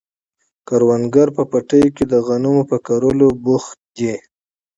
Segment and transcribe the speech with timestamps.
[0.67, 4.13] کروندګر په پټیو کې د غنمو په کرلو بوخت دي.